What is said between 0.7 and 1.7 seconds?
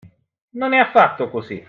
è affatto così!